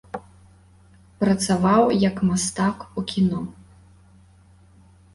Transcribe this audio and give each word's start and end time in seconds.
Працаваў 1.25 1.93
як 2.07 2.15
мастак 2.31 2.77
у 2.97 3.01
кіно. 3.15 3.41